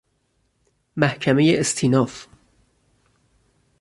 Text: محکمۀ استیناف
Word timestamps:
محکمۀ 0.97 1.53
استیناف 1.59 2.27